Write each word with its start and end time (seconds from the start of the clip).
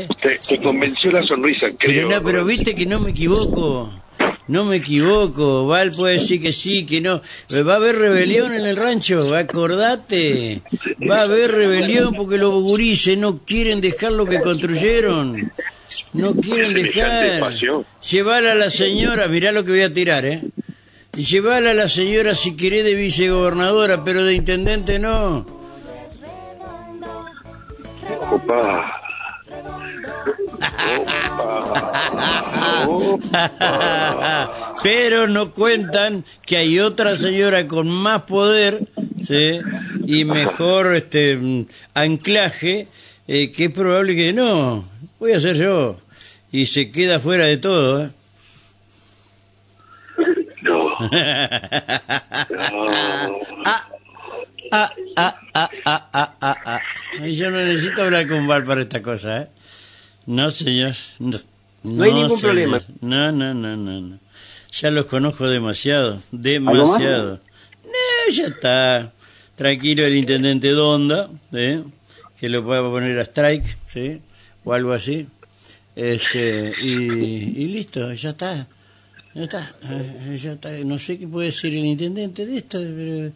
¿viste? 0.00 0.14
Te, 0.20 0.38
te 0.38 0.62
convenció 0.62 1.10
la 1.10 1.22
sonrisa, 1.22 1.68
creo. 1.76 2.08
Pero, 2.08 2.20
no, 2.20 2.24
pero 2.24 2.44
viste 2.44 2.74
que 2.74 2.86
no 2.86 3.00
me 3.00 3.10
equivoco. 3.10 3.90
No 4.48 4.64
me 4.64 4.76
equivoco. 4.76 5.66
Val 5.66 5.90
puede 5.90 6.14
decir 6.14 6.40
que 6.40 6.52
sí, 6.52 6.86
que 6.86 7.00
no. 7.00 7.20
Va 7.66 7.74
a 7.74 7.76
haber 7.76 7.96
rebelión 7.96 8.52
en 8.52 8.64
el 8.64 8.76
rancho, 8.76 9.34
acordate. 9.36 10.62
Va 11.08 11.18
a 11.18 11.22
haber 11.22 11.50
rebelión 11.52 12.14
porque 12.14 12.38
los 12.38 12.52
gurises 12.62 13.18
no 13.18 13.38
quieren 13.44 13.80
dejar 13.80 14.12
lo 14.12 14.26
que 14.26 14.40
construyeron. 14.40 15.52
No 16.12 16.34
quieren 16.34 16.74
dejar. 16.74 17.42
Llevar 18.10 18.46
a 18.46 18.54
la 18.54 18.70
señora, 18.70 19.28
mirá 19.28 19.52
lo 19.52 19.64
que 19.64 19.72
voy 19.72 19.82
a 19.82 19.92
tirar, 19.92 20.24
¿eh? 20.24 20.42
Y 21.16 21.22
llevar 21.22 21.66
a 21.66 21.74
la 21.74 21.88
señora 21.88 22.34
si 22.34 22.56
querés 22.56 22.84
de 22.84 22.94
vicegobernadora, 22.94 24.04
pero 24.04 24.24
de 24.24 24.34
intendente 24.34 24.98
no. 24.98 25.46
Opa. 28.30 28.95
Opa. 32.86 34.74
Pero 34.82 35.26
no 35.28 35.52
cuentan 35.52 36.24
que 36.44 36.56
hay 36.56 36.80
otra 36.80 37.16
señora 37.16 37.66
con 37.66 37.88
más 37.88 38.22
poder 38.22 38.86
¿sí? 39.20 39.60
y 40.04 40.24
mejor 40.24 40.94
este 40.94 41.66
anclaje 41.94 42.88
eh, 43.28 43.50
que 43.50 43.64
es 43.66 43.72
probable 43.72 44.14
que 44.14 44.32
no, 44.32 44.84
voy 45.18 45.32
a 45.32 45.40
ser 45.40 45.56
yo. 45.56 46.00
Y 46.52 46.66
se 46.66 46.90
queda 46.90 47.18
fuera 47.18 47.44
de 47.44 47.56
todo. 47.56 48.04
¿eh? 48.04 48.10
No. 50.62 50.90
No. 52.72 53.38
Ah, 53.64 53.88
ah, 54.72 54.90
ah, 55.16 55.40
ah, 55.54 55.70
ah, 55.84 56.08
ah, 56.12 56.34
ah, 56.40 56.56
ah. 56.64 56.80
Yo 57.26 57.50
no 57.50 57.58
necesito 57.58 58.02
hablar 58.02 58.26
con 58.26 58.46
Val 58.46 58.64
para 58.64 58.82
esta 58.82 59.00
cosa, 59.02 59.42
¿eh? 59.42 59.48
No, 60.26 60.50
señor. 60.50 60.94
No, 61.18 61.38
No 61.82 62.04
hay 62.04 62.12
ningún 62.12 62.30
señor. 62.30 62.40
problema. 62.42 62.82
No, 63.00 63.32
no, 63.32 63.54
no, 63.54 63.76
no, 63.76 64.00
no. 64.00 64.18
Ya 64.72 64.90
los 64.90 65.06
conozco 65.06 65.48
demasiado, 65.48 66.20
demasiado. 66.32 67.40
No, 67.84 68.32
ya 68.32 68.46
está. 68.48 69.12
Tranquilo 69.54 70.04
el 70.04 70.16
intendente 70.16 70.68
Donda, 70.70 71.30
¿eh? 71.52 71.82
que 72.38 72.48
lo 72.50 72.62
pueda 72.64 72.82
poner 72.82 73.18
a 73.18 73.22
strike, 73.22 73.64
¿sí? 73.86 74.20
O 74.64 74.72
algo 74.74 74.92
así. 74.92 75.26
Este, 75.94 76.74
y, 76.82 76.88
y 77.62 77.68
listo, 77.68 78.12
ya 78.12 78.30
está. 78.30 78.66
Ya 79.34 79.42
está, 79.44 79.74
eh, 79.82 80.36
ya 80.36 80.52
está. 80.52 80.70
No 80.84 80.98
sé 80.98 81.18
qué 81.18 81.26
puede 81.26 81.46
decir 81.46 81.72
el 81.74 81.84
intendente 81.86 82.44
de 82.44 82.58
esto, 82.58 82.78
pero 82.80 83.32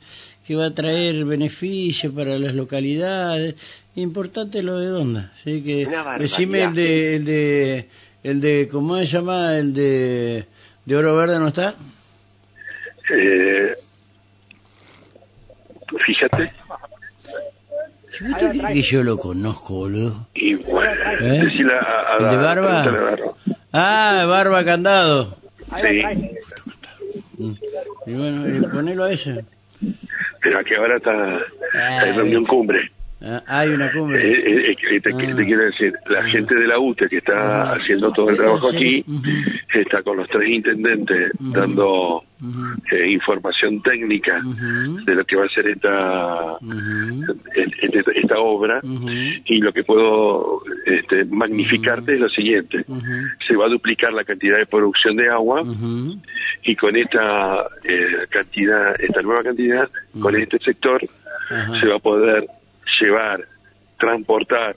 que 0.51 0.57
va 0.57 0.67
a 0.67 0.75
traer 0.75 1.25
beneficio 1.27 2.13
para 2.13 2.37
las 2.37 2.57
localidades. 2.57 3.55
Importante 3.95 4.65
lo 4.65 4.81
de 4.81 4.87
Donda. 4.87 5.33
¿sí? 5.45 5.63
Que, 5.63 5.89
decime 6.19 6.65
el 6.65 6.75
de, 6.75 7.15
el 7.15 7.25
de, 7.25 7.89
el 8.25 8.41
de, 8.41 8.69
¿cómo 8.69 8.97
se 8.97 9.07
llama? 9.07 9.57
El 9.57 9.73
de, 9.73 10.47
de 10.87 10.97
Oro 10.97 11.15
Verde 11.15 11.39
no 11.39 11.47
está. 11.47 11.77
Eh, 13.15 13.75
fíjate. 16.05 16.53
¿Usted 18.21 18.51
cree 18.51 18.73
que 18.73 18.83
yo 18.83 19.05
lo 19.05 19.19
conozco, 19.19 19.75
boludo? 19.75 20.27
Y 20.35 20.55
bueno, 20.55 21.13
¿Eh? 21.21 21.45
decile 21.45 21.75
a, 21.75 22.15
a 22.15 22.17
¿El 22.19 22.29
de 22.29 22.37
Barba. 22.39 23.35
Ah, 23.73 24.25
Barba 24.29 24.65
Candado. 24.65 25.39
Sí, 25.81 26.03
Y 28.07 28.15
bueno, 28.15 28.47
eh, 28.49 28.63
ponelo 28.69 29.05
a 29.05 29.13
ese. 29.13 29.45
Pero 30.41 30.65
que 30.65 30.77
ahora 30.77 30.97
está 30.97 31.41
en 32.07 32.15
reunión 32.15 32.45
cumbre. 32.45 32.91
Ah, 33.23 33.43
hay 33.47 33.69
una 33.69 33.87
Eh, 33.87 33.91
cumbre. 33.93 34.19
eh, 34.31 34.77
eh, 34.93 35.01
te, 35.01 35.11
Ah. 35.13 35.37
te 35.37 35.45
quiero 35.45 35.65
decir, 35.65 35.93
la 36.09 36.23
gente 36.25 36.55
de 36.55 36.67
la 36.67 36.79
UTE 36.79 37.07
que 37.09 37.19
está 37.19 37.73
haciendo 37.75 38.11
todo 38.13 38.31
el 38.31 38.37
trabajo 38.37 38.69
aquí, 38.71 39.05
está 39.75 40.03
con 40.03 40.17
los 40.17 40.29
tres 40.29 40.49
intendentes 40.51 41.31
dando 41.39 42.23
eh, 42.91 43.11
información 43.11 43.83
técnica 43.83 44.41
de 45.05 45.15
lo 45.15 45.25
que 45.27 45.37
va 45.37 45.45
a 45.45 45.49
ser 45.51 45.69
esta, 45.69 46.57
esta 48.15 48.39
obra. 48.39 48.81
Y 49.45 49.61
lo 49.61 49.73
que 49.73 49.85
puedo 49.85 50.63
este, 50.87 51.25
magnificarte 51.27 52.15
es 52.15 52.21
lo 52.21 52.29
siguiente. 52.31 52.85
Se 53.47 53.57
va 53.57 53.67
a 53.67 53.69
duplicar 53.69 54.13
la 54.13 54.25
cantidad 54.25 54.57
de 54.59 54.67
producción 54.67 55.17
de 55.17 55.29
agua 55.29 55.63
y 56.63 56.77
con 56.77 56.97
esta 56.97 57.67
eh, 57.85 58.27
cantidad, 58.31 58.99
esta 59.01 59.23
nueva 59.23 59.43
cantidad, 59.43 59.89
con 60.21 60.35
este 60.37 60.59
sector, 60.61 61.01
se 61.81 61.87
va 61.89 61.97
a 61.97 61.99
poder 61.99 62.47
llevar, 63.01 63.45
transportar 63.99 64.77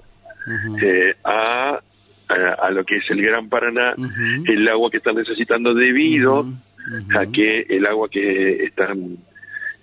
eh, 0.81 1.16
a, 1.24 1.79
a, 2.28 2.34
a 2.62 2.72
lo 2.72 2.84
que 2.84 2.97
es 2.97 3.09
el 3.09 3.22
Gran 3.22 3.47
Paraná 3.50 3.96
el 4.46 4.68
agua 4.68 4.91
que 4.91 4.97
están 4.97 5.16
necesitando 5.16 5.74
debido 5.74 6.46
a 7.16 7.25
que 7.28 7.62
el 7.69 7.85
agua 7.85 8.09
que 8.09 8.66
están 8.66 9.18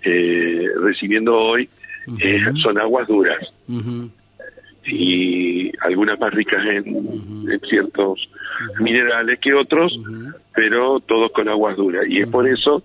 eh, 0.03 0.67
recibiendo 0.81 1.35
hoy 1.35 1.69
eh, 2.19 2.45
son 2.61 2.79
aguas 2.79 3.07
duras. 3.07 3.53
Y 4.83 5.71
algunas 5.81 6.19
más 6.19 6.33
ricas 6.33 6.65
en, 6.67 6.87
en 7.49 7.59
ciertos 7.69 8.27
minerales 8.79 9.39
que 9.39 9.53
otros, 9.53 9.99
pero 10.55 10.99
todos 10.99 11.31
con 11.31 11.47
aguas 11.49 11.77
duras. 11.77 12.05
Y 12.07 12.21
es 12.21 12.27
por 12.27 12.47
eso 12.47 12.83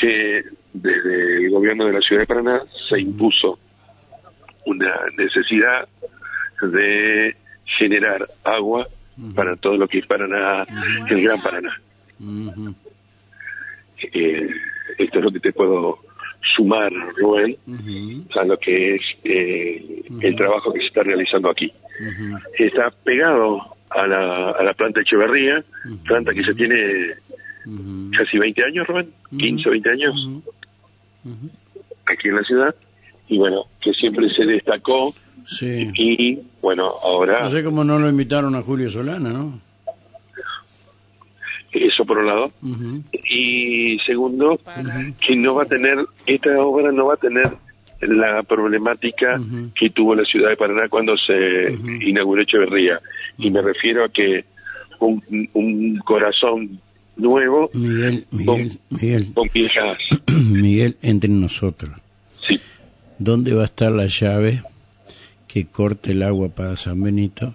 que 0.00 0.44
desde 0.72 1.44
el 1.44 1.50
gobierno 1.50 1.86
de 1.86 1.92
la 1.92 2.00
ciudad 2.00 2.22
de 2.22 2.26
Paraná 2.26 2.62
se 2.88 3.00
impuso 3.00 3.58
una 4.66 4.94
necesidad 5.16 5.88
de 6.62 7.36
generar 7.78 8.26
agua 8.44 8.86
para 9.34 9.56
todo 9.56 9.76
lo 9.76 9.88
que 9.88 9.98
es 9.98 10.06
Paraná, 10.06 10.64
el 11.08 11.22
Gran 11.22 11.40
Paraná. 11.40 11.80
Eh, 14.12 14.48
esto 14.98 15.18
es 15.18 15.24
lo 15.24 15.32
que 15.32 15.40
te 15.40 15.52
puedo 15.52 15.98
sumar, 16.54 16.92
Rubén, 17.16 17.56
a 18.38 18.44
lo 18.44 18.58
que 18.58 18.94
es 18.94 19.02
eh, 19.24 20.02
el 20.20 20.36
trabajo 20.36 20.72
que 20.72 20.80
se 20.80 20.86
está 20.86 21.02
realizando 21.02 21.50
aquí. 21.50 21.72
Está 22.58 22.90
pegado 22.90 23.60
a 23.90 24.06
la, 24.06 24.50
a 24.50 24.62
la 24.62 24.74
planta 24.74 25.00
Echeverría, 25.00 25.62
planta 26.06 26.34
que 26.34 26.42
ya 26.42 26.52
tiene 26.52 27.14
casi 28.16 28.38
20 28.38 28.64
años, 28.64 28.86
Rubén, 28.86 29.10
15 29.38 29.68
o 29.68 29.72
20 29.72 29.90
años 29.90 30.14
aquí 32.06 32.28
en 32.28 32.36
la 32.36 32.42
ciudad, 32.42 32.74
y 33.28 33.38
bueno, 33.38 33.64
que 33.80 33.92
siempre 33.92 34.28
se 34.34 34.44
destacó, 34.44 35.14
Sí. 35.46 35.90
y 35.94 36.38
bueno, 36.60 36.90
ahora 37.04 37.40
No 37.44 37.50
sé 37.50 37.62
cómo 37.62 37.84
no 37.84 37.98
lo 38.00 38.08
invitaron 38.08 38.54
a 38.56 38.62
Julio 38.62 38.90
Solana, 38.90 39.30
¿no? 39.32 39.60
eso 41.72 42.04
por 42.06 42.18
un 42.18 42.26
lado, 42.26 42.50
y 43.12 43.98
segundo, 44.06 44.58
que 45.26 45.36
no 45.36 45.54
va 45.56 45.64
a 45.64 45.66
tener, 45.66 45.98
esta 46.26 46.58
obra 46.64 46.90
no 46.90 47.06
va 47.06 47.14
a 47.14 47.18
tener 47.18 47.52
la 48.00 48.42
problemática 48.44 49.38
que 49.78 49.90
tuvo 49.90 50.14
la 50.14 50.24
ciudad 50.24 50.48
de 50.50 50.56
Paraná 50.56 50.88
cuando 50.88 51.14
se 51.18 51.72
inauguró 52.06 52.42
Echeverría. 52.42 52.98
Y 53.38 53.50
me 53.50 53.60
refiero 53.60 54.04
a 54.04 54.08
que 54.08 54.44
un, 55.00 55.22
un 55.52 55.98
corazón 55.98 56.80
nuevo 57.16 57.70
Miguel, 57.74 58.24
Miguel, 58.30 58.72
Miguel, 58.90 59.26
con 59.34 59.48
piezas. 59.50 59.98
Miguel, 60.50 60.96
entre 61.02 61.28
nosotros. 61.30 61.92
¿Dónde 63.18 63.54
va 63.54 63.62
a 63.62 63.66
estar 63.66 63.90
la 63.92 64.06
llave 64.06 64.62
que 65.48 65.66
corte 65.66 66.12
el 66.12 66.22
agua 66.22 66.48
para 66.48 66.76
San 66.76 67.02
Benito? 67.02 67.54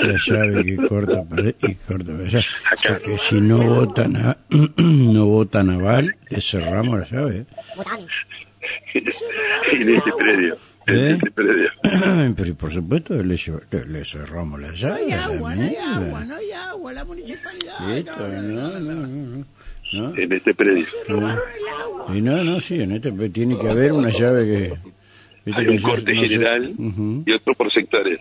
La 0.00 0.16
llave 0.16 0.64
que 0.64 0.76
corta 0.76 1.22
para 1.22 1.48
y 1.48 1.74
corta 1.86 2.12
para 2.12 2.24
allá. 2.24 2.40
Porque 2.88 3.18
si 3.18 3.40
no 3.40 3.58
votan 3.58 4.16
a, 4.16 4.36
no 4.76 5.26
votan 5.26 5.70
a 5.70 5.78
Val, 5.78 6.16
le 6.28 6.40
cerramos 6.40 7.00
la 7.00 7.06
llave. 7.06 7.36
¿eh? 7.38 7.46
en 8.94 9.08
este 9.08 10.12
predio. 10.18 10.56
En 10.86 10.96
¿Eh? 10.96 11.10
este 11.12 11.30
predio. 11.30 11.70
Pero 12.36 12.54
por 12.54 12.72
supuesto 12.72 13.14
le, 13.22 13.36
le 13.88 14.04
cerramos 14.04 14.60
la 14.60 14.72
llave. 14.72 15.02
hay 15.02 15.12
a 15.12 15.16
la 15.16 15.24
agua, 15.24 15.54
no 15.54 15.62
hay 15.62 15.76
agua, 15.76 16.24
no 16.24 16.36
hay 16.36 16.52
agua, 16.52 16.92
la 16.92 17.04
municipalidad. 17.04 17.96
Esto, 17.96 18.28
no, 18.28 18.78
no, 18.78 18.80
no, 18.80 19.06
no. 19.06 19.44
¿No? 19.92 20.16
En 20.16 20.32
este 20.32 20.54
predio. 20.54 20.86
Y 22.14 22.22
no, 22.22 22.42
no, 22.42 22.60
sí, 22.60 22.82
en 22.82 22.92
este 22.92 23.12
pues, 23.12 23.32
tiene 23.32 23.58
que 23.58 23.68
haber 23.68 23.92
una 23.92 24.08
llave 24.08 24.44
que... 24.44 24.91
Hay 25.44 25.66
un 25.68 25.78
corte 25.78 26.14
no 26.14 26.22
sé- 26.22 26.28
general 26.28 26.74
Ujú. 26.78 27.24
y 27.26 27.32
otro 27.32 27.54
por 27.54 27.72
sectores. 27.72 28.20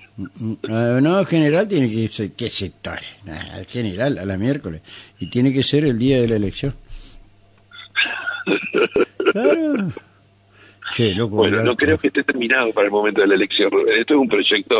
Ah, 0.69 0.99
no, 1.01 1.23
general 1.25 1.67
tiene 1.67 1.87
que 1.87 2.07
ser, 2.07 2.31
¿qué 2.31 2.49
sectores? 2.49 3.05
Nah, 3.25 3.63
general, 3.69 4.17
a 4.17 4.25
la 4.25 4.37
miércoles. 4.37 4.81
Y 5.19 5.29
tiene 5.29 5.53
que 5.53 5.61
ser 5.61 5.85
el 5.85 5.99
día 5.99 6.19
de 6.21 6.27
la 6.27 6.35
elección. 6.37 6.73
Claro. 9.31 9.89
Che, 10.93 11.15
loco. 11.15 11.37
Bueno, 11.37 11.63
no 11.63 11.75
creo 11.75 11.97
que 11.97 12.07
esté 12.07 12.23
terminado 12.23 12.71
para 12.73 12.85
el 12.87 12.91
momento 12.91 13.21
de 13.21 13.27
la 13.27 13.35
elección. 13.35 13.69
Esto 13.97 14.13
es 14.15 14.19
un 14.19 14.27
proyecto 14.27 14.75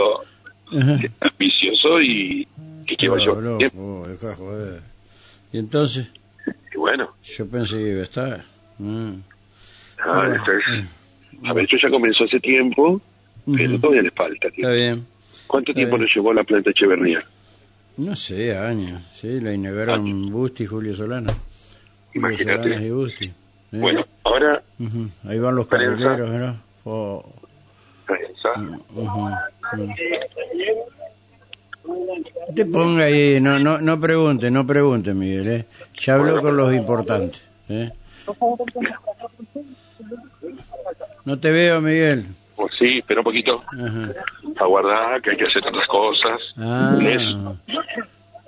Ajá. 0.74 1.00
ambicioso 1.22 2.02
y 2.02 2.48
que 2.86 2.96
lleva 3.00 3.18
yo 3.24 3.40
loco, 3.40 4.06
dejá 4.08 4.36
joder. 4.36 4.82
Y 5.54 5.60
entonces, 5.60 6.08
Y 6.74 6.78
bueno, 6.78 7.10
yo 7.24 7.48
pensé 7.48 7.78
que 7.78 7.90
iba 7.92 8.00
a 8.00 8.04
estar. 8.04 8.44
Mm. 8.80 9.12
ah, 10.00 10.14
Bueno, 10.16 10.36
esto 10.36 10.52
es- 10.54 10.80
eh, 10.80 10.86
a 11.46 11.54
ver, 11.54 11.64
esto 11.66 11.78
ya 11.82 11.90
comenzó 11.90 12.24
hace 12.26 12.40
tiempo, 12.40 13.02
pero 13.46 13.70
Ujú. 13.72 13.80
todavía 13.80 14.02
le 14.04 14.12
falta. 14.12 14.50
tío. 14.50 14.64
Está 14.68 14.72
bien. 14.72 15.06
¿Cuánto 15.48 15.74
tiempo 15.74 15.98
le 15.98 16.08
llevó 16.14 16.34
la 16.34 16.44
planta 16.44 16.70
Echeverría? 16.70 17.24
No 17.98 18.16
sé, 18.16 18.58
años. 18.58 19.02
Sí, 19.14 19.42
la 19.42 19.54
inauguraron 19.54 20.32
Busti 20.32 20.64
y 20.64 20.68
Julio 20.68 20.96
Solano. 20.96 21.32
Julio 22.14 22.30
Imagínate. 22.30 22.86
y 22.86 22.90
Busti. 22.90 23.26
¿eh? 23.26 23.34
Bueno, 23.72 24.06
ahora... 24.24 24.62
Ujú, 24.80 25.10
Ahí 25.28 25.40
van 25.40 25.56
los 25.56 25.68
carrileros, 25.68 26.30
¿verdad? 26.30 26.56
Oh. 26.86 27.24
Te 32.56 32.66
ponga 32.66 33.04
ahí, 33.06 33.40
no, 33.40 33.60
no, 33.60 33.80
no 33.80 34.00
pregunte, 34.00 34.52
no 34.52 34.66
pregunte, 34.68 35.14
Miguel, 35.14 35.48
¿eh? 35.48 35.66
Ya 35.96 36.16
habló 36.16 36.42
con 36.42 36.56
los 36.58 36.74
importantes, 36.74 37.44
¿eh? 37.70 37.92
No 41.25 41.39
te 41.39 41.51
veo, 41.51 41.81
Miguel. 41.81 42.25
Pues 42.56 42.71
sí, 42.77 43.00
espera 43.00 43.21
un 43.21 43.25
poquito. 43.25 43.63
Ajá. 43.71 44.12
Aguardar, 44.59 45.21
que 45.21 45.31
hay 45.31 45.38
que 45.38 45.45
hacer 45.45 45.63
otras 45.68 45.88
cosas. 45.88 46.53
Ah, 46.57 46.97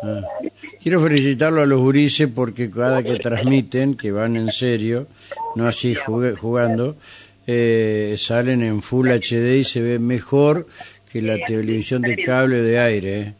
ah. 0.03 0.21
Quiero 0.81 1.01
felicitarlo 1.01 1.61
a 1.61 1.65
los 1.65 1.79
gurises 1.79 2.29
porque 2.33 2.69
cada 2.69 3.01
que 3.03 3.17
transmiten, 3.19 3.95
que 3.95 4.11
van 4.11 4.35
en 4.35 4.51
serio, 4.51 5.07
no 5.55 5.65
así 5.67 5.95
jugando, 5.95 6.97
eh, 7.47 8.15
salen 8.17 8.63
en 8.63 8.81
Full 8.81 9.07
HD 9.09 9.59
y 9.59 9.63
se 9.63 9.81
ve 9.81 9.99
mejor 9.99 10.67
que 11.11 11.21
la 11.21 11.37
televisión 11.45 12.01
de 12.01 12.17
cable 12.17 12.61
de 12.61 12.79
aire. 12.79 13.19
Eh, 13.21 13.33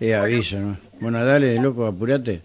Eh, 0.00 0.14
aviso, 0.14 0.58
¿no? 0.58 0.76
Bueno, 1.00 1.24
dale, 1.24 1.60
loco, 1.60 1.86
apurate. 1.86 2.42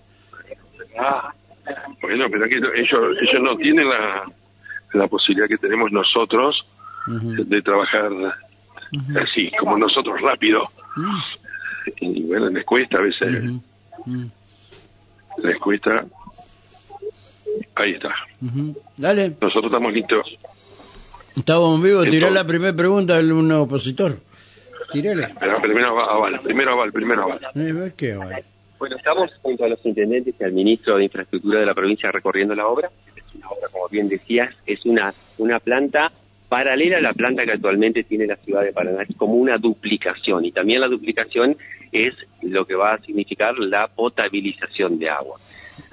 Bueno, 2.01 2.25
pero 2.31 2.47
que 2.47 2.55
ellos, 2.55 3.01
ellos 3.21 3.41
no 3.41 3.55
tienen 3.57 3.87
la, 3.89 4.23
la 4.93 5.07
posibilidad 5.07 5.47
que 5.47 5.57
tenemos 5.57 5.91
nosotros 5.91 6.55
de 7.07 7.61
trabajar 7.61 8.09
así, 9.23 9.51
como 9.59 9.77
nosotros, 9.77 10.19
rápido. 10.21 10.63
Mm, 10.95 11.19
Y 12.01 12.23
bueno, 12.27 12.49
les 12.49 12.63
cuesta 12.65 12.97
a 12.99 13.01
veces, 13.01 13.43
ujú, 13.43 13.61
mm, 14.05 14.25
les 15.43 15.57
cuesta. 15.59 16.01
Ahí 17.75 17.91
está. 17.93 18.13
Dale, 18.97 19.29
Nosotros 19.41 19.65
estamos 19.65 19.93
listos. 19.93 20.37
estamos 21.35 21.75
en 21.77 21.83
vivo, 21.83 22.03
tirá 22.03 22.29
la 22.29 22.45
primera 22.45 22.75
pregunta 22.75 23.17
de 23.21 23.31
un 23.33 23.51
opositor. 23.53 24.17
Tírale. 24.91 25.33
Pero 25.39 25.61
primero 25.61 25.99
aval, 25.99 26.39
primero 26.41 26.71
aval, 26.73 26.91
primero 26.91 27.23
aval. 27.23 27.39
Eh, 27.55 27.93
qué 27.95 28.15
vale. 28.15 28.43
Bueno, 28.79 28.95
estamos 28.97 29.29
junto 29.41 29.65
a 29.65 29.67
los 29.69 29.85
intendentes 29.85 30.33
y 30.39 30.43
al 30.43 30.51
ministro 30.53 30.97
de 30.97 31.03
Infraestructura 31.05 31.59
de 31.59 31.65
la 31.65 31.73
provincia 31.75 32.11
recorriendo 32.11 32.55
la 32.55 32.67
obra. 32.67 32.89
Una 33.47 33.67
como 33.71 33.87
bien 33.89 34.09
decías, 34.09 34.53
es 34.65 34.85
una, 34.85 35.13
una 35.37 35.59
planta 35.59 36.11
paralela 36.49 36.97
a 36.97 37.01
la 37.01 37.13
planta 37.13 37.45
que 37.45 37.53
actualmente 37.53 38.03
tiene 38.03 38.25
la 38.25 38.35
ciudad 38.37 38.63
de 38.63 38.73
Paraná. 38.73 39.03
Es 39.03 39.15
como 39.15 39.35
una 39.35 39.57
duplicación 39.57 40.45
y 40.45 40.51
también 40.51 40.81
la 40.81 40.87
duplicación 40.87 41.55
es 41.91 42.15
lo 42.41 42.65
que 42.65 42.75
va 42.75 42.93
a 42.93 42.99
significar 42.99 43.57
la 43.59 43.87
potabilización 43.87 44.97
de 44.97 45.09
agua. 45.09 45.39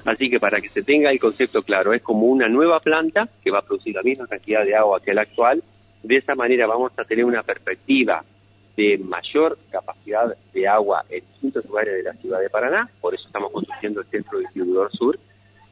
Así 0.04 0.30
que 0.30 0.40
para 0.40 0.60
que 0.60 0.68
se 0.68 0.82
tenga 0.82 1.10
el 1.10 1.18
concepto 1.18 1.62
claro, 1.62 1.92
es 1.92 2.02
como 2.02 2.26
una 2.26 2.48
nueva 2.48 2.80
planta 2.80 3.28
que 3.42 3.50
va 3.50 3.58
a 3.58 3.62
producir 3.62 3.94
la 3.94 4.02
misma 4.02 4.26
cantidad 4.26 4.64
de 4.64 4.74
agua 4.74 5.00
que 5.00 5.14
la 5.14 5.22
actual. 5.22 5.62
De 6.02 6.16
esa 6.16 6.34
manera 6.34 6.66
vamos 6.66 6.92
a 6.96 7.04
tener 7.04 7.24
una 7.24 7.42
perspectiva 7.42 8.24
de 8.76 8.98
mayor 8.98 9.58
capacidad 9.70 10.36
de 10.52 10.68
agua 10.68 11.04
en 11.08 11.24
distintos 11.32 11.64
lugares 11.64 11.94
de 11.94 12.02
la 12.02 12.12
ciudad 12.14 12.40
de 12.40 12.50
Paraná, 12.50 12.88
por 13.00 13.14
eso 13.14 13.26
estamos 13.26 13.50
construyendo 13.50 14.00
el 14.00 14.06
centro 14.06 14.38
distribuidor 14.38 14.92
sur, 14.92 15.18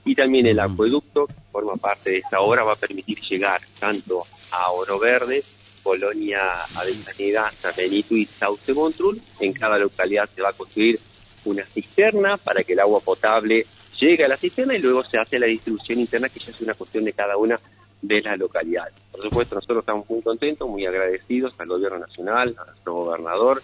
y 0.05 0.15
también 0.15 0.47
el 0.47 0.61
acueducto, 0.61 1.27
que 1.27 1.35
forma 1.51 1.77
parte 1.77 2.11
de 2.11 2.19
esta 2.19 2.41
obra, 2.41 2.65
va 2.65 2.73
a 2.73 2.77
permitir 2.77 3.19
llegar 3.21 3.61
tanto 3.79 4.23
a 4.51 4.71
Oro 4.71 4.99
Verde, 4.99 5.43
Colonia 5.83 6.41
Avellaneda, 6.77 7.51
San 7.53 7.73
Benito 7.77 8.15
y 8.15 8.25
Sauce 8.25 8.73
Montrul. 8.73 9.21
En 9.41 9.53
cada 9.53 9.79
localidad 9.79 10.29
se 10.35 10.43
va 10.43 10.51
a 10.51 10.53
construir 10.53 10.99
una 11.45 11.65
cisterna 11.65 12.37
para 12.37 12.63
que 12.63 12.73
el 12.73 12.81
agua 12.81 13.01
potable 13.01 13.67
llegue 14.01 14.25
a 14.25 14.29
la 14.29 14.37
cisterna 14.37 14.75
y 14.75 14.81
luego 14.81 15.05
se 15.05 15.19
hace 15.19 15.39
la 15.39 15.47
distribución 15.47 16.01
interna, 16.01 16.29
que 16.29 16.41
ya 16.41 16.51
es 16.51 16.61
una 16.61 16.75
cuestión 16.75 17.05
de 17.05 17.13
cada 17.13 17.37
una 17.37 17.59
de 18.03 18.21
las 18.21 18.39
localidades. 18.39 18.95
Por 19.11 19.23
supuesto, 19.23 19.55
nosotros 19.55 19.81
estamos 19.81 20.09
muy 20.09 20.21
contentos, 20.23 20.69
muy 20.69 20.85
agradecidos 20.85 21.55
al 21.59 21.69
Gobierno 21.69 21.99
Nacional, 21.99 22.55
a 22.59 22.65
nuestro 22.67 22.95
gobernador, 22.95 23.63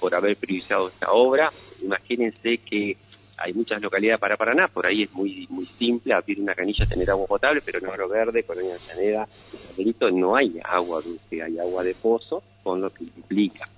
por 0.00 0.14
haber 0.14 0.36
priorizado 0.36 0.88
esta 0.88 1.12
obra. 1.12 1.52
Imagínense 1.82 2.58
que 2.58 2.96
hay 3.38 3.52
muchas 3.52 3.80
localidades 3.80 4.20
para 4.20 4.36
Paraná, 4.36 4.68
por 4.68 4.86
ahí 4.86 5.02
es 5.02 5.12
muy 5.12 5.46
muy 5.50 5.66
simple 5.66 6.14
abrir 6.14 6.40
una 6.40 6.54
canilla, 6.54 6.86
tener 6.86 7.10
agua 7.10 7.26
potable, 7.26 7.60
pero 7.64 7.78
en 7.78 7.86
Oro 7.86 8.08
Verde, 8.08 8.42
Colonia 8.44 8.74
Llaneda, 8.88 9.26
San 9.26 9.76
Benito, 9.76 10.10
no 10.10 10.36
hay 10.36 10.60
agua 10.64 11.00
dulce, 11.00 11.42
hay 11.42 11.58
agua 11.58 11.82
de 11.82 11.94
pozo, 11.94 12.42
con 12.62 12.80
lo 12.80 12.92
que 12.92 13.04
implica. 13.04 13.68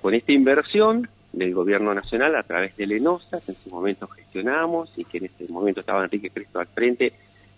Con 0.00 0.14
esta 0.14 0.32
inversión 0.32 1.08
del 1.32 1.52
Gobierno 1.52 1.94
Nacional 1.94 2.34
a 2.36 2.42
través 2.42 2.76
de 2.76 2.86
Lenosa, 2.86 3.40
que 3.44 3.52
en 3.52 3.58
su 3.58 3.70
momento 3.70 4.06
gestionamos 4.06 4.90
y 4.96 5.04
que 5.04 5.18
en 5.18 5.26
ese 5.26 5.52
momento 5.52 5.80
estaba 5.80 6.04
Enrique 6.04 6.30
Cristo 6.30 6.60
al 6.60 6.66
frente, 6.66 7.12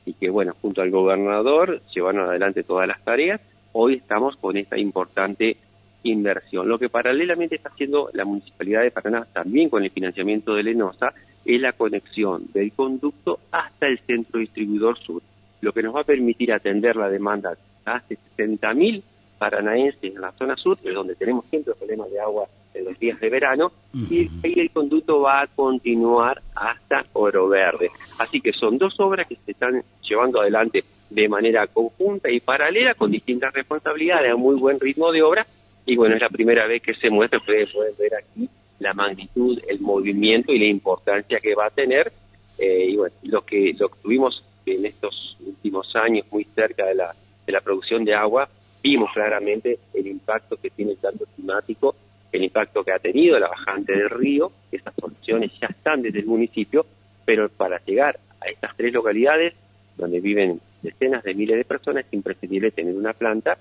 y 0.04 0.14
que, 0.14 0.30
bueno, 0.30 0.54
junto 0.60 0.80
al 0.80 0.90
gobernador 0.90 1.82
llevaron 1.94 2.28
adelante 2.28 2.62
todas 2.62 2.88
las 2.88 3.04
tareas. 3.04 3.40
Hoy 3.72 3.94
estamos 3.94 4.36
con 4.36 4.56
esta 4.56 4.78
importante 4.78 5.58
inversión. 6.02 6.66
Lo 6.66 6.78
que 6.78 6.88
paralelamente 6.88 7.56
está 7.56 7.68
haciendo 7.68 8.08
la 8.14 8.24
Municipalidad 8.24 8.82
de 8.82 8.90
Paraná, 8.90 9.26
también 9.32 9.68
con 9.68 9.84
el 9.84 9.90
financiamiento 9.90 10.54
de 10.54 10.62
Lenosa, 10.62 11.12
es 11.54 11.60
la 11.60 11.72
conexión 11.72 12.44
del 12.52 12.72
conducto 12.72 13.40
hasta 13.50 13.86
el 13.86 13.98
centro 14.00 14.38
distribuidor 14.38 14.98
sur, 14.98 15.22
lo 15.62 15.72
que 15.72 15.82
nos 15.82 15.94
va 15.94 16.02
a 16.02 16.04
permitir 16.04 16.52
atender 16.52 16.94
la 16.96 17.08
demanda 17.08 17.50
de 17.50 17.56
hace 17.86 18.18
60.000 18.36 19.02
paranaenses 19.38 20.14
en 20.14 20.20
la 20.20 20.32
zona 20.32 20.56
sur, 20.56 20.76
que 20.78 20.88
es 20.88 20.94
donde 20.94 21.14
tenemos 21.14 21.46
siempre 21.46 21.74
problemas 21.74 22.10
de 22.10 22.20
agua 22.20 22.46
en 22.74 22.84
los 22.84 22.98
días 22.98 23.18
de 23.18 23.30
verano, 23.30 23.72
y 23.94 24.28
ahí 24.44 24.54
el 24.56 24.70
conducto 24.70 25.22
va 25.22 25.40
a 25.40 25.46
continuar 25.46 26.40
hasta 26.54 27.04
Oro 27.14 27.48
Verde. 27.48 27.90
Así 28.18 28.40
que 28.40 28.52
son 28.52 28.76
dos 28.76 29.00
obras 29.00 29.26
que 29.26 29.36
se 29.44 29.52
están 29.52 29.82
llevando 30.02 30.40
adelante 30.40 30.84
de 31.08 31.28
manera 31.28 31.66
conjunta 31.66 32.30
y 32.30 32.40
paralela, 32.40 32.94
con 32.94 33.10
distintas 33.10 33.54
responsabilidades, 33.54 34.32
a 34.32 34.36
muy 34.36 34.56
buen 34.56 34.78
ritmo 34.78 35.10
de 35.12 35.22
obra, 35.22 35.46
y 35.86 35.96
bueno, 35.96 36.14
es 36.14 36.20
la 36.20 36.28
primera 36.28 36.66
vez 36.66 36.82
que 36.82 36.94
se 36.94 37.08
muestra, 37.08 37.38
ustedes 37.38 37.70
pueden 37.72 37.94
ver 37.98 38.14
aquí 38.16 38.50
la 38.78 38.94
magnitud, 38.94 39.60
el 39.68 39.80
movimiento 39.80 40.52
y 40.52 40.58
la 40.58 40.66
importancia 40.66 41.40
que 41.40 41.54
va 41.54 41.66
a 41.66 41.70
tener, 41.70 42.12
eh, 42.58 42.86
y 42.90 42.96
bueno, 42.96 43.14
lo 43.24 43.44
que, 43.44 43.74
lo 43.78 43.88
que 43.88 43.98
tuvimos 44.02 44.44
en 44.66 44.86
estos 44.86 45.36
últimos 45.44 45.94
años 45.96 46.26
muy 46.30 46.44
cerca 46.44 46.86
de 46.86 46.94
la, 46.94 47.14
de 47.46 47.52
la 47.52 47.60
producción 47.60 48.04
de 48.04 48.14
agua, 48.14 48.48
vimos 48.82 49.10
claramente 49.12 49.78
el 49.94 50.06
impacto 50.06 50.56
que 50.56 50.70
tiene 50.70 50.92
el 50.92 50.98
cambio 50.98 51.26
climático, 51.34 51.94
el 52.30 52.44
impacto 52.44 52.84
que 52.84 52.92
ha 52.92 52.98
tenido 52.98 53.38
la 53.38 53.48
bajante 53.48 53.92
del 53.92 54.10
río, 54.10 54.52
esas 54.70 54.94
soluciones 54.94 55.50
ya 55.60 55.68
están 55.68 56.02
desde 56.02 56.20
el 56.20 56.26
municipio, 56.26 56.86
pero 57.24 57.48
para 57.48 57.82
llegar 57.84 58.18
a 58.40 58.48
estas 58.48 58.76
tres 58.76 58.92
localidades, 58.92 59.54
donde 59.96 60.20
viven 60.20 60.60
decenas 60.82 61.24
de 61.24 61.34
miles 61.34 61.56
de 61.56 61.64
personas, 61.64 62.04
es 62.06 62.12
imprescindible 62.12 62.70
tener 62.70 62.94
una 62.94 63.12
planta 63.12 63.58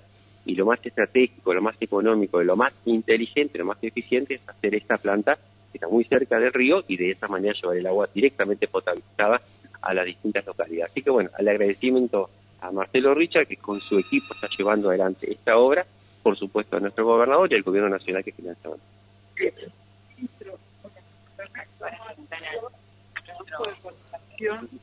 y 0.48 0.56
lo 0.56 0.66
más 0.66 0.80
estratégico, 0.84 1.54
lo 1.54 1.62
más 1.62 1.76
económico, 1.82 2.42
lo 2.42 2.56
más 2.56 2.74
inteligente, 2.86 3.58
lo 3.58 3.66
más 3.66 3.78
eficiente 3.82 4.36
es 4.36 4.42
hacer 4.48 4.76
esta 4.76 4.98
planta 4.98 5.36
que 5.36 5.78
está 5.78 5.90
muy 5.90 6.06
cerca 6.06 6.40
del 6.40 6.54
río 6.54 6.86
y 6.88 6.96
de 6.96 7.12
esa 7.12 7.28
manera 7.28 7.54
llevar 7.54 7.76
el 7.76 7.86
agua 7.86 8.10
directamente 8.14 8.68
potabilizada 8.70 9.42
a 9.82 9.94
las 9.94 10.06
distintas 10.06 10.46
localidades. 10.46 10.92
Así 10.92 11.02
que 11.02 11.10
bueno, 11.10 11.30
al 11.38 11.48
agradecimiento 11.50 12.30
a 12.62 12.72
Marcelo 12.72 13.14
Richard, 13.14 13.46
que 13.46 13.58
con 13.58 13.82
su 13.82 14.00
equipo 14.00 14.34
está 14.34 14.48
llevando 14.58 14.88
adelante 14.88 15.30
esta 15.30 15.58
obra, 15.58 15.86
por 16.24 16.38
supuesto 16.38 16.78
a 16.78 16.80
nuestro 16.80 17.06
gobernador 17.06 17.52
y 17.52 17.56
al 17.56 17.64
gobierno 17.64 17.90
nacional 17.90 18.24
que 18.24 18.32
financia. 18.32 18.70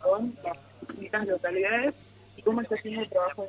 con 0.00 0.36
las 0.42 0.56
distintas 0.88 1.94
y 2.36 2.42
cómo 2.42 2.60
está 2.60 2.74
haciendo 2.74 3.00
el 3.02 3.08
trabajo 3.08 3.46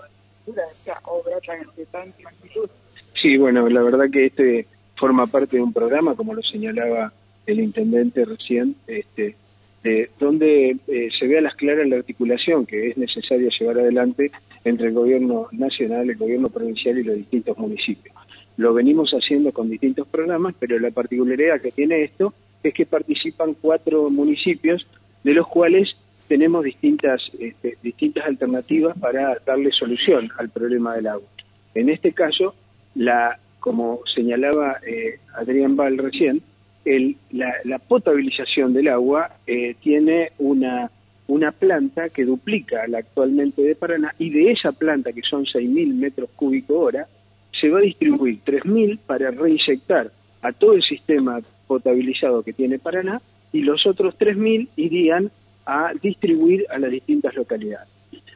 Sí, 3.22 3.38
bueno, 3.38 3.68
la 3.70 3.82
verdad 3.82 4.06
que 4.12 4.28
este 4.28 4.68
forma 4.96 5.28
parte 5.28 5.58
de 5.58 5.64
un 5.64 5.74
programa, 5.74 6.16
como 6.16 6.34
lo 6.34 6.42
señalaba 6.42 7.12
el 7.46 7.60
intendente 7.60 8.26
recién, 8.26 8.76
este, 8.88 9.36
eh, 9.84 10.10
donde 10.20 10.78
se 10.88 11.28
ve 11.28 11.38
a 11.38 11.42
las 11.42 11.56
claras 11.56 11.88
la 11.88 11.98
articulación 11.98 12.66
que 12.66 12.90
es 12.90 12.98
necesaria 12.98 13.50
llevar 13.60 13.80
adelante 13.80 14.32
entre 14.64 14.88
el 14.88 14.94
gobierno 14.94 15.48
nacional, 15.52 16.10
el 16.10 16.18
gobierno 16.18 16.50
provincial 16.50 16.98
y 16.98 17.04
los 17.04 17.16
distintos 17.16 17.58
municipios. 17.58 18.16
Lo 18.58 18.74
venimos 18.74 19.12
haciendo 19.12 19.52
con 19.52 19.70
distintos 19.70 20.08
programas, 20.08 20.56
pero 20.58 20.80
la 20.80 20.92
particularidad 20.92 21.62
que 21.62 21.72
tiene 21.72 22.04
esto 22.04 22.34
es 22.64 22.74
que 22.74 22.86
participan 22.86 23.56
cuatro 23.62 24.10
municipios, 24.10 24.88
de 25.24 25.34
los 25.34 25.48
cuales 25.48 25.96
tenemos 26.28 26.64
distintas, 26.64 27.22
este, 27.40 27.78
distintas 27.82 28.26
alternativas 28.26 28.98
para 28.98 29.38
darle 29.46 29.72
solución 29.72 30.30
al 30.38 30.50
problema 30.50 30.96
del 30.96 31.08
agua. 31.08 31.28
En 31.74 31.90
este 31.90 32.14
caso, 32.14 32.56
la, 32.96 33.38
como 33.60 34.00
señalaba 34.14 34.78
eh, 34.86 35.20
Adrián 35.36 35.76
Val 35.76 35.98
recién, 35.98 36.42
el, 36.86 37.16
la, 37.32 37.54
la, 37.64 37.80
potabilización 37.80 38.74
del 38.74 38.88
agua 38.90 39.32
eh, 39.48 39.76
tiene 39.82 40.32
una, 40.38 40.90
una 41.28 41.52
planta 41.52 42.10
que 42.10 42.26
duplica 42.26 42.88
la 42.88 43.00
actualmente 43.00 43.64
de 43.64 43.76
Paraná 43.76 44.14
y 44.20 44.30
de 44.30 44.52
esa 44.52 44.72
planta, 44.72 45.12
que 45.12 45.22
son 45.22 45.46
6.000 45.46 45.94
metros 45.96 46.30
cúbicos 46.36 46.78
hora, 46.78 47.08
se 47.60 47.70
va 47.70 47.80
a 47.80 47.82
distribuir 47.82 48.40
3.000 48.46 49.00
para 49.06 49.32
reinyectar 49.32 50.12
a 50.42 50.52
todo 50.52 50.74
el 50.74 50.84
sistema 50.84 51.40
potabilizado 51.66 52.44
que 52.44 52.54
tiene 52.54 52.78
Paraná 52.78 53.20
y 53.52 53.62
los 53.62 53.88
otros 53.88 54.16
3.000 54.20 54.68
irían 54.76 55.32
a 55.66 55.92
distribuir 56.02 56.66
a 56.70 56.80
las 56.80 56.92
distintas 56.92 57.36
localidades. 57.36 57.90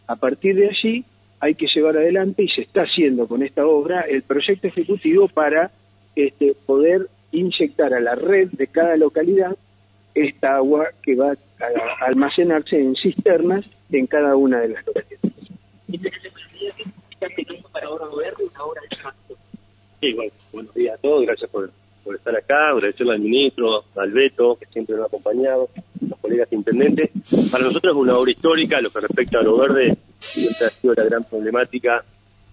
A 0.08 0.16
partir 0.16 0.56
de 0.56 0.70
allí 0.70 1.06
hay 1.40 1.56
que 1.56 1.68
llevar 1.74 1.98
adelante 1.98 2.44
y 2.44 2.50
se 2.50 2.62
está 2.62 2.82
haciendo 2.82 3.28
con 3.28 3.44
esta 3.44 3.66
obra 3.66 4.02
el 4.02 4.24
proyecto 4.24 4.68
ejecutivo 4.68 5.28
para 5.28 5.72
este, 6.16 6.54
poder 6.66 7.08
inyectar 7.32 7.94
a 7.94 8.00
la 8.00 8.16
red 8.16 8.50
de 8.52 8.68
cada 8.68 8.98
localidad 8.98 9.56
esta 10.16 10.56
agua 10.56 10.88
que 11.04 11.16
va 11.16 11.32
a 11.32 12.06
almacenarse 12.08 12.80
en 12.80 12.96
cisternas 12.96 13.66
en 13.92 14.08
cada 14.08 14.36
una 14.36 14.60
de 14.60 14.70
las 14.70 14.86
localidades. 14.86 15.20
Sí, 20.02 20.14
bueno, 20.14 20.32
buenos 20.52 20.74
días 20.74 20.98
a 20.98 21.02
todos, 21.02 21.26
gracias 21.26 21.50
por, 21.50 21.72
por 22.04 22.16
estar 22.16 22.36
acá, 22.36 22.70
agradecerle 22.72 23.14
al 23.14 23.20
ministro, 23.20 23.84
al 23.96 24.12
Beto, 24.12 24.56
que 24.56 24.66
siempre 24.68 24.96
nos 24.96 25.04
ha 25.04 25.08
acompañado, 25.08 25.70
colegas 26.30 26.54
intendentes. 26.54 27.10
Para 27.52 27.64
nosotros 27.64 27.96
es 27.96 28.00
una 28.00 28.14
obra 28.14 28.32
histórica, 28.32 28.82
lo 28.82 28.90
que 28.92 29.00
respecta 29.00 29.40
a 29.40 29.44
lo 29.44 29.58
verde, 29.58 29.98
siempre 30.20 30.68
ha 30.68 30.70
sido 30.70 30.94
la 30.94 31.04
gran 31.04 31.24
problemática 31.24 32.04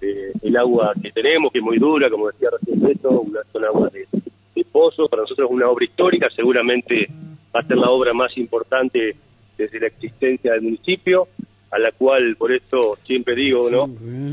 el 0.00 0.56
agua 0.56 0.92
que 1.02 1.10
tenemos, 1.10 1.52
que 1.52 1.58
es 1.58 1.64
muy 1.64 1.78
dura, 1.78 2.08
como 2.10 2.28
decía 2.28 2.50
recién 2.50 2.80
Beto, 2.80 3.10
una, 3.10 3.40
son 3.52 3.64
aguas 3.64 3.92
de, 3.92 4.06
de 4.54 4.64
pozo, 4.64 5.08
para 5.08 5.22
nosotros 5.22 5.48
es 5.48 5.54
una 5.54 5.68
obra 5.68 5.84
histórica, 5.84 6.28
seguramente 6.34 7.08
va 7.54 7.60
a 7.60 7.66
ser 7.66 7.76
la 7.76 7.90
obra 7.90 8.12
más 8.12 8.36
importante 8.36 9.16
desde 9.56 9.80
la 9.80 9.86
existencia 9.86 10.52
del 10.52 10.62
municipio, 10.62 11.28
a 11.70 11.78
la 11.78 11.92
cual 11.92 12.36
por 12.36 12.52
eso 12.52 12.96
siempre 13.04 13.34
digo, 13.34 13.68
¿no? 13.70 13.88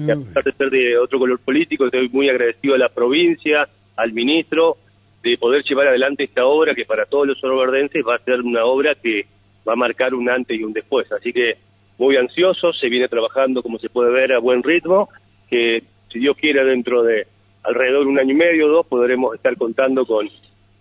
Que 0.06 0.12
a 0.12 0.16
pesar 0.18 0.44
de 0.44 0.52
ser 0.52 0.70
de 0.70 0.98
otro 0.98 1.18
color 1.18 1.40
político, 1.40 1.86
estoy 1.86 2.10
muy 2.10 2.30
agradecido 2.30 2.76
a 2.76 2.78
la 2.78 2.90
provincia, 2.90 3.68
al 3.96 4.14
ministro, 4.14 4.78
de 5.24 5.38
poder 5.38 5.64
llevar 5.64 5.88
adelante 5.88 6.26
esta 6.26 6.46
obra 6.46 6.76
que 6.76 6.86
para 6.86 7.06
todos 7.06 7.28
los 7.28 7.44
oroverdenses 7.44 8.04
va 8.06 8.16
a 8.16 8.20
ser 8.20 8.42
una 8.42 8.66
obra 8.66 8.94
que 8.96 9.26
va 9.68 9.74
a 9.74 9.78
marcar 9.78 10.14
un 10.14 10.30
antes 10.30 10.60
y 10.60 10.64
un 10.64 10.74
después. 10.74 11.12
Así 11.12 11.32
que 11.32 11.58
muy 11.98 12.18
ansioso, 12.18 12.74
se 12.74 12.90
viene 12.90 13.08
trabajando, 13.08 13.62
como 13.62 13.80
se 13.80 13.90
puede 13.90 14.12
ver, 14.12 14.34
a 14.34 14.40
buen 14.40 14.64
ritmo, 14.64 15.10
que 15.50 15.84
si 16.12 16.20
Dios 16.20 16.36
quiere 16.38 16.64
dentro 16.64 17.04
de 17.04 17.28
alrededor 17.64 18.04
de 18.04 18.12
un 18.12 18.20
año 18.20 18.32
y 18.32 18.38
medio 18.38 18.68
o 18.68 18.70
dos 18.70 18.88
podremos 18.88 19.36
estar 19.36 19.56
contando 19.56 20.06
con, 20.06 20.30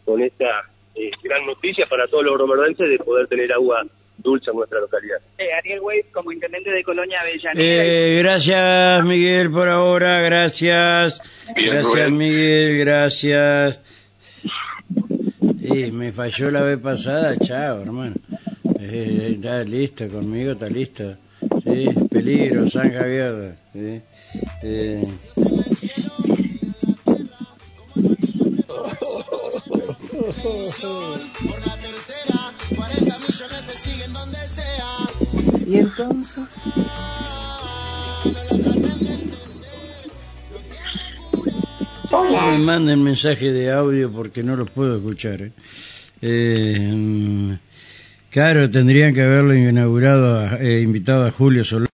con 0.05 0.21
esta 0.21 0.47
eh, 0.95 1.11
gran 1.23 1.47
noticia 1.47 1.87
para 1.87 2.07
todos 2.07 2.25
los 2.25 2.37
romerdenses 2.39 2.89
de 2.89 2.99
poder 2.99 3.27
tener 3.29 3.53
agua 3.53 3.85
dulce 4.19 4.51
en 4.51 4.57
nuestra 4.57 4.81
localidad. 4.81 5.19
Eh, 5.39 5.53
Ariel 5.59 5.81
Weiss, 5.81 6.07
como 6.13 6.33
intendente 6.33 6.71
de 6.71 6.83
Colonia 6.83 7.21
Avellaneda. 7.21 7.85
Eh, 7.85 8.19
gracias, 8.19 9.05
Miguel, 9.05 9.51
por 9.51 9.69
ahora. 9.69 10.21
Gracias. 10.21 11.21
Bien, 11.55 11.71
gracias, 11.71 11.95
Rubén. 11.95 12.17
Miguel. 12.17 12.79
Gracias. 12.79 13.81
Y 15.61 15.91
me 15.93 16.13
falló 16.13 16.51
la 16.51 16.63
vez 16.63 16.79
pasada. 16.79 17.37
Chao, 17.39 17.83
hermano. 17.83 18.15
Eh, 18.85 19.35
está 19.35 19.63
listo 19.63 20.09
conmigo, 20.09 20.53
está 20.53 20.69
listo. 20.69 21.17
Sí, 21.63 21.89
peligro, 22.11 22.69
San 22.69 22.93
Javier. 22.93 23.55
Sí. 23.73 24.01
Eh, 24.63 25.07
¿Y 35.67 35.77
entonces? 35.77 36.45
No 42.11 42.51
me 42.51 42.59
manden 42.59 43.03
mensaje 43.03 43.53
de 43.53 43.71
audio 43.71 44.11
porque 44.11 44.43
no 44.43 44.57
los 44.57 44.69
puedo 44.71 44.97
escuchar. 44.97 45.43
¿eh? 45.43 45.53
Eh, 46.21 46.93
mm, 46.95 47.53
claro, 48.33 48.69
tendrían 48.71 49.15
que 49.15 49.23
haberlo 49.23 49.55
inaugurado, 49.55 50.39
a- 50.41 50.57
eh, 50.59 50.81
invitado 50.81 51.27
a 51.27 51.31
Julio 51.31 51.65
Solá. 51.65 51.87